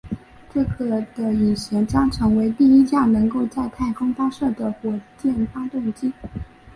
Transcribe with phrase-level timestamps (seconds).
[0.51, 6.11] 这个的引擎将成为第一架能够在太空发射的火箭发动机。